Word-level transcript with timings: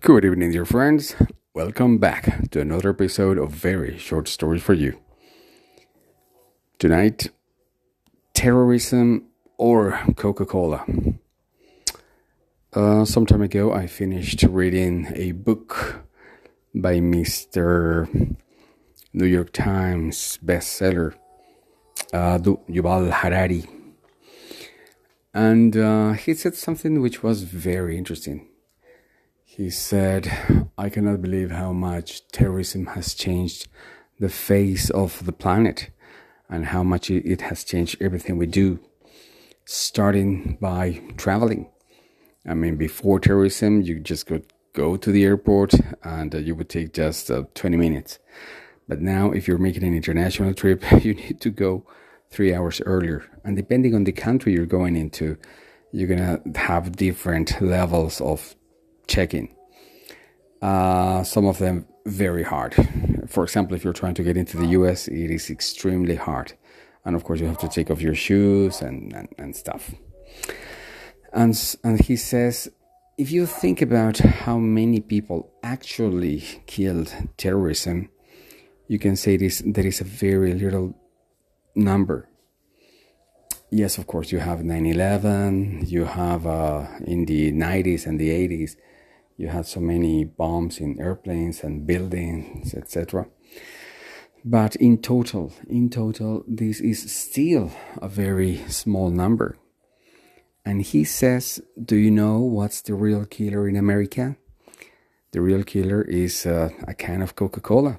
Good 0.00 0.24
evening, 0.24 0.50
dear 0.50 0.64
friends. 0.64 1.14
Welcome 1.54 1.98
back 1.98 2.50
to 2.50 2.60
another 2.60 2.90
episode 2.90 3.38
of 3.38 3.50
Very 3.50 3.98
Short 3.98 4.26
Stories 4.26 4.62
for 4.62 4.72
You. 4.72 4.98
Tonight, 6.78 7.28
terrorism 8.34 9.28
or 9.58 10.00
Coca 10.16 10.44
Cola. 10.44 10.84
Uh, 12.72 13.04
some 13.04 13.26
time 13.26 13.42
ago, 13.42 13.72
I 13.72 13.86
finished 13.86 14.42
reading 14.44 15.12
a 15.14 15.32
book 15.32 16.04
by 16.74 16.96
Mr. 16.96 18.36
New 19.12 19.26
York 19.26 19.52
Times 19.52 20.38
bestseller, 20.44 21.14
uh, 22.12 22.38
Yuval 22.38 23.12
Harari. 23.12 23.66
And 25.32 25.76
uh, 25.76 26.12
he 26.14 26.34
said 26.34 26.56
something 26.56 27.00
which 27.00 27.22
was 27.22 27.44
very 27.44 27.96
interesting 27.96 28.48
he 29.54 29.68
said, 29.68 30.32
I 30.78 30.88
cannot 30.88 31.20
believe 31.20 31.50
how 31.50 31.72
much 31.72 32.26
terrorism 32.28 32.86
has 32.86 33.12
changed 33.12 33.68
the 34.18 34.30
face 34.30 34.88
of 34.88 35.26
the 35.26 35.32
planet 35.32 35.90
and 36.48 36.64
how 36.64 36.82
much 36.82 37.10
it 37.10 37.42
has 37.42 37.62
changed 37.62 38.00
everything 38.00 38.38
we 38.38 38.46
do, 38.46 38.80
starting 39.66 40.56
by 40.58 41.02
traveling. 41.18 41.68
I 42.48 42.54
mean, 42.54 42.76
before 42.76 43.20
terrorism, 43.20 43.82
you 43.82 44.00
just 44.00 44.26
could 44.26 44.46
go 44.72 44.96
to 44.96 45.12
the 45.12 45.24
airport 45.24 45.74
and 46.02 46.34
uh, 46.34 46.38
you 46.38 46.54
would 46.54 46.70
take 46.70 46.94
just 46.94 47.30
uh, 47.30 47.44
20 47.54 47.76
minutes. 47.76 48.20
But 48.88 49.02
now, 49.02 49.32
if 49.32 49.46
you're 49.46 49.58
making 49.58 49.84
an 49.84 49.94
international 49.94 50.54
trip, 50.54 50.82
you 51.04 51.12
need 51.12 51.42
to 51.42 51.50
go 51.50 51.86
three 52.30 52.54
hours 52.54 52.80
earlier. 52.86 53.26
And 53.44 53.54
depending 53.54 53.94
on 53.94 54.04
the 54.04 54.12
country 54.12 54.54
you're 54.54 54.64
going 54.64 54.96
into, 54.96 55.36
you're 55.92 56.08
going 56.08 56.42
to 56.42 56.58
have 56.58 56.96
different 56.96 57.60
levels 57.60 58.18
of 58.22 58.54
check-in. 59.06 59.48
Uh, 60.60 61.22
some 61.24 61.46
of 61.46 61.58
them 61.58 61.86
very 62.06 62.42
hard. 62.42 62.74
For 63.28 63.44
example, 63.44 63.76
if 63.76 63.84
you're 63.84 63.92
trying 63.92 64.14
to 64.14 64.22
get 64.22 64.36
into 64.36 64.56
the 64.56 64.66
US, 64.78 65.08
it 65.08 65.30
is 65.30 65.50
extremely 65.50 66.16
hard. 66.16 66.52
And 67.04 67.16
of 67.16 67.24
course, 67.24 67.40
you 67.40 67.46
have 67.46 67.58
to 67.58 67.68
take 67.68 67.90
off 67.90 68.00
your 68.00 68.14
shoes 68.14 68.80
and, 68.80 69.12
and, 69.12 69.28
and 69.38 69.56
stuff. 69.56 69.94
And, 71.32 71.76
and 71.82 72.00
he 72.00 72.16
says, 72.16 72.70
if 73.18 73.30
you 73.30 73.46
think 73.46 73.82
about 73.82 74.18
how 74.18 74.58
many 74.58 75.00
people 75.00 75.52
actually 75.62 76.40
killed 76.66 77.14
terrorism, 77.36 78.10
you 78.88 78.98
can 78.98 79.16
say 79.16 79.36
this, 79.36 79.62
there 79.64 79.86
is 79.86 80.00
a 80.00 80.04
very 80.04 80.54
little 80.54 80.94
number. 81.74 82.28
Yes, 83.70 83.96
of 83.96 84.06
course, 84.06 84.32
you 84.32 84.38
have 84.38 84.62
9 84.62 84.86
11, 84.86 85.84
you 85.86 86.04
have 86.04 86.46
uh, 86.46 86.86
in 87.06 87.24
the 87.24 87.52
90s 87.52 88.06
and 88.06 88.20
the 88.20 88.28
80s, 88.28 88.76
you 89.36 89.48
had 89.48 89.66
so 89.66 89.80
many 89.80 90.24
bombs 90.24 90.78
in 90.78 91.00
airplanes 91.00 91.62
and 91.62 91.86
buildings, 91.86 92.74
etc. 92.74 93.26
But 94.44 94.76
in 94.76 94.98
total, 94.98 95.52
in 95.68 95.88
total, 95.88 96.44
this 96.48 96.80
is 96.80 97.12
still 97.12 97.70
a 98.00 98.08
very 98.08 98.56
small 98.68 99.10
number. 99.10 99.56
And 100.64 100.82
he 100.82 101.04
says, 101.04 101.60
Do 101.82 101.96
you 101.96 102.10
know 102.10 102.38
what's 102.40 102.82
the 102.82 102.94
real 102.94 103.24
killer 103.24 103.68
in 103.68 103.76
America? 103.76 104.36
The 105.32 105.40
real 105.40 105.64
killer 105.64 106.02
is 106.02 106.46
uh, 106.46 106.70
a 106.86 106.94
can 106.94 107.22
of 107.22 107.34
Coca 107.34 107.60
Cola. 107.60 107.98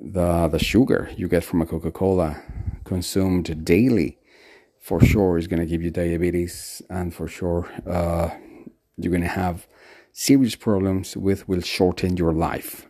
The, 0.00 0.48
the 0.48 0.58
sugar 0.58 1.10
you 1.16 1.28
get 1.28 1.44
from 1.44 1.60
a 1.60 1.66
Coca 1.66 1.90
Cola 1.90 2.40
consumed 2.84 3.64
daily 3.64 4.18
for 4.80 5.00
sure 5.00 5.36
is 5.36 5.46
going 5.46 5.60
to 5.60 5.66
give 5.66 5.82
you 5.82 5.90
diabetes, 5.90 6.80
and 6.88 7.12
for 7.12 7.28
sure 7.28 7.68
uh, 7.86 8.30
you're 8.96 9.10
going 9.10 9.22
to 9.22 9.28
have 9.28 9.66
serious 10.18 10.56
problems 10.56 11.16
with 11.16 11.48
will 11.48 11.60
shorten 11.60 12.16
your 12.16 12.32
life 12.32 12.88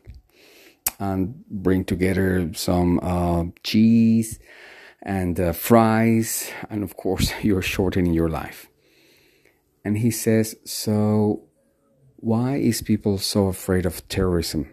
and 0.99 1.45
bring 1.51 1.85
together 1.85 2.51
some 2.55 2.99
uh, 3.03 3.45
cheese 3.63 4.41
and 5.03 5.39
uh, 5.39 5.53
fries 5.53 6.51
and 6.71 6.83
of 6.83 6.97
course 6.97 7.31
you're 7.43 7.61
shortening 7.61 8.15
your 8.15 8.31
life. 8.31 8.69
And 9.85 9.99
he 9.99 10.11
says 10.11 10.57
so 10.65 11.43
why 12.17 12.57
is 12.57 12.81
people 12.81 13.19
so 13.19 13.49
afraid 13.49 13.85
of 13.85 14.09
terrorism 14.09 14.73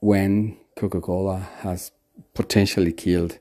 when 0.00 0.58
coca-cola 0.76 1.48
has 1.60 1.92
potentially 2.34 2.92
killed 2.92 3.38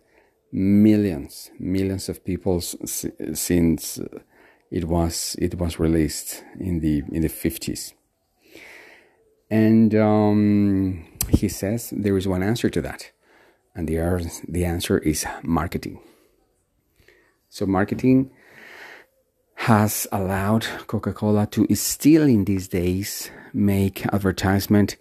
millions 0.53 1.51
millions 1.59 2.07
of 2.07 2.23
people 2.23 2.61
since 2.61 3.99
it 4.71 4.85
was 4.85 5.35
it 5.39 5.55
was 5.55 5.79
released 5.79 6.43
in 6.59 6.79
the 6.79 7.03
in 7.11 7.21
the 7.21 7.29
50s 7.29 7.93
and 9.49 9.95
um, 9.95 11.05
he 11.29 11.47
says 11.47 11.93
there 11.95 12.17
is 12.17 12.27
one 12.27 12.43
answer 12.43 12.69
to 12.69 12.81
that. 12.81 13.11
And 13.75 13.87
the, 13.87 13.97
the 14.47 14.65
answer 14.65 14.97
is 14.97 15.25
marketing. 15.43 15.99
So 17.49 17.65
marketing 17.65 18.31
has 19.55 20.07
allowed 20.11 20.65
coca-cola 20.87 21.47
to 21.47 21.67
still 21.75 22.23
in 22.23 22.45
these 22.45 22.67
days 22.67 23.31
make 23.53 24.05
advertisement 24.07 24.97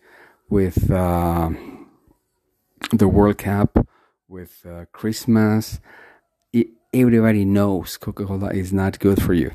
with 0.49 0.91
uh, 0.91 1.51
the 2.93 3.09
world 3.09 3.39
cup 3.39 3.87
with 4.29 4.65
uh, 4.69 4.85
christmas 4.93 5.81
everybody 7.01 7.45
knows 7.45 7.97
Coca-Cola 7.97 8.51
is 8.51 8.73
not 8.73 8.99
good 8.99 9.23
for 9.23 9.35
you. 9.35 9.51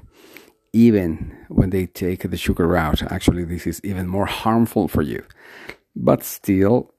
Even 0.74 1.36
when 1.50 1.72
they 1.72 1.88
take 1.88 2.30
the 2.30 2.38
sugar 2.38 2.68
route, 2.68 3.02
actually 3.12 3.44
this 3.44 3.66
is 3.68 3.82
even 3.84 4.08
more 4.08 4.26
harmful 4.26 4.88
for 4.88 5.02
you. 5.02 5.24
But 5.96 6.24
still, 6.24 6.94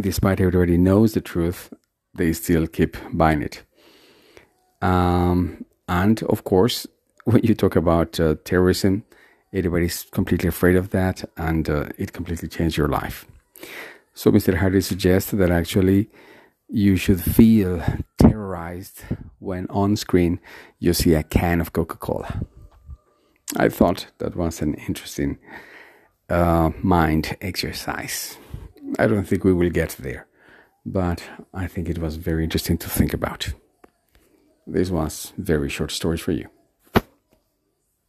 despite 0.00 0.40
everybody 0.40 0.76
knows 0.76 1.14
the 1.14 1.20
truth, 1.20 1.72
they 2.14 2.32
still 2.32 2.66
keep 2.66 2.96
buying 3.12 3.42
it. 3.42 3.62
Um, 4.82 5.64
and 5.88 6.22
of 6.24 6.44
course, 6.44 6.86
when 7.24 7.42
you 7.42 7.54
talk 7.54 7.74
about 7.74 8.20
uh, 8.20 8.36
terrorism, 8.44 9.04
everybody's 9.52 10.04
completely 10.12 10.48
afraid 10.48 10.76
of 10.76 10.90
that, 10.90 11.24
and 11.36 11.68
uh, 11.68 11.86
it 11.98 12.12
completely 12.12 12.48
changed 12.48 12.76
your 12.76 12.88
life. 12.88 13.26
So, 14.14 14.30
Mr. 14.30 14.54
Harari 14.54 14.82
suggests 14.82 15.30
that 15.32 15.50
actually 15.50 16.10
you 16.68 16.96
should 16.96 17.20
feel 17.20 17.82
terrorized 18.18 19.02
when 19.46 19.66
on 19.70 19.96
screen 19.96 20.40
you 20.78 20.92
see 20.92 21.14
a 21.14 21.22
can 21.22 21.60
of 21.60 21.72
Coca 21.72 21.96
Cola. 21.96 22.42
I 23.56 23.68
thought 23.68 24.08
that 24.18 24.36
was 24.36 24.60
an 24.60 24.74
interesting 24.74 25.38
uh, 26.28 26.70
mind 26.82 27.36
exercise. 27.40 28.36
I 28.98 29.06
don't 29.06 29.24
think 29.24 29.44
we 29.44 29.54
will 29.54 29.70
get 29.70 29.96
there, 30.00 30.26
but 30.84 31.22
I 31.54 31.66
think 31.68 31.88
it 31.88 31.98
was 31.98 32.16
very 32.16 32.44
interesting 32.44 32.76
to 32.78 32.88
think 32.88 33.14
about. 33.14 33.54
This 34.66 34.90
was 34.90 35.32
very 35.38 35.68
short 35.68 35.92
stories 35.92 36.20
for 36.20 36.32
you. 36.32 36.48